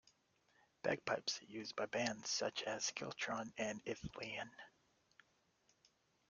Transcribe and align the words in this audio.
Bagpipes 0.81 1.39
are 1.43 1.45
used 1.45 1.75
by 1.75 1.85
bands 1.85 2.27
such 2.27 2.63
as 2.63 2.89
Skiltron 2.91 3.53
and 3.59 3.85
Ithilien. 3.85 4.49